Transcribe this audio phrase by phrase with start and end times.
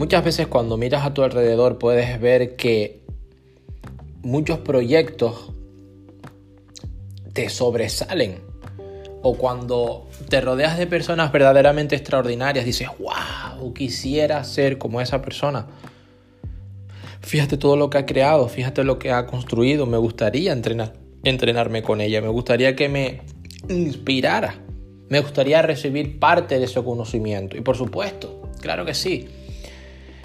[0.00, 3.02] Muchas veces cuando miras a tu alrededor puedes ver que
[4.22, 5.52] muchos proyectos
[7.34, 8.40] te sobresalen.
[9.20, 15.66] O cuando te rodeas de personas verdaderamente extraordinarias, dices, wow, quisiera ser como esa persona.
[17.20, 20.94] Fíjate todo lo que ha creado, fíjate lo que ha construido, me gustaría entrenar,
[21.24, 23.20] entrenarme con ella, me gustaría que me
[23.68, 24.54] inspirara,
[25.10, 27.58] me gustaría recibir parte de ese conocimiento.
[27.58, 29.28] Y por supuesto, claro que sí,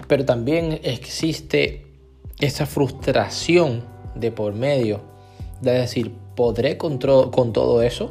[0.08, 1.86] pero también existe
[2.40, 3.82] esa frustración
[4.14, 5.00] de por medio
[5.60, 8.10] de decir, ¿podré con, con todo eso?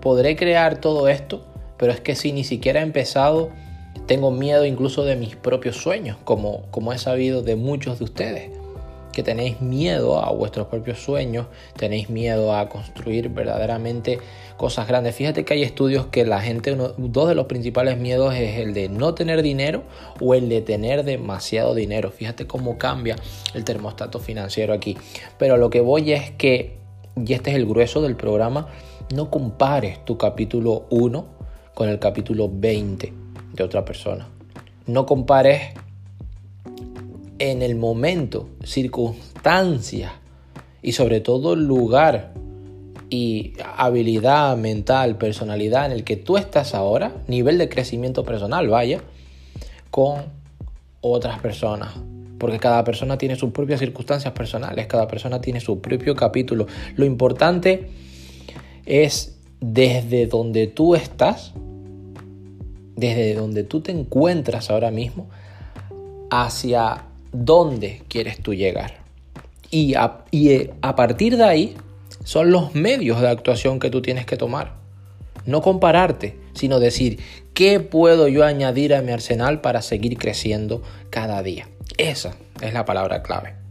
[0.00, 1.44] ¿Podré crear todo esto?
[1.78, 3.50] Pero es que si ni siquiera he empezado,
[4.06, 8.50] tengo miedo incluso de mis propios sueños, como, como he sabido de muchos de ustedes,
[9.12, 14.18] que tenéis miedo a vuestros propios sueños, tenéis miedo a construir verdaderamente
[14.56, 15.14] cosas grandes.
[15.14, 18.88] Fíjate que hay estudios que la gente, dos de los principales miedos es el de
[18.88, 19.82] no tener dinero
[20.20, 22.10] o el de tener demasiado dinero.
[22.10, 23.16] Fíjate cómo cambia
[23.54, 24.96] el termostato financiero aquí.
[25.38, 26.78] Pero lo que voy es que,
[27.16, 28.68] y este es el grueso del programa,
[29.14, 31.26] no compares tu capítulo 1
[31.74, 33.12] con el capítulo 20
[33.52, 34.28] de otra persona.
[34.86, 35.74] No compares
[37.42, 40.12] en el momento, circunstancias
[40.80, 42.34] y sobre todo lugar
[43.10, 49.00] y habilidad mental, personalidad en el que tú estás ahora, nivel de crecimiento personal, vaya,
[49.90, 50.22] con
[51.00, 51.94] otras personas.
[52.38, 56.68] Porque cada persona tiene sus propias circunstancias personales, cada persona tiene su propio capítulo.
[56.94, 57.90] Lo importante
[58.86, 61.54] es desde donde tú estás,
[62.94, 65.28] desde donde tú te encuentras ahora mismo,
[66.30, 69.02] hacia dónde quieres tú llegar.
[69.70, 71.74] Y eh, a partir de ahí
[72.24, 74.74] son los medios de actuación que tú tienes que tomar.
[75.46, 77.18] No compararte, sino decir,
[77.54, 81.68] ¿qué puedo yo añadir a mi arsenal para seguir creciendo cada día?
[81.96, 83.61] Esa es la palabra clave.